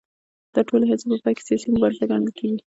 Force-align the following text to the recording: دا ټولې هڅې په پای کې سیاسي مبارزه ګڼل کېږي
دا 0.53 0.61
ټولې 0.67 0.85
هڅې 0.89 1.05
په 1.11 1.17
پای 1.23 1.33
کې 1.37 1.43
سیاسي 1.47 1.67
مبارزه 1.73 2.05
ګڼل 2.11 2.31
کېږي 2.37 2.57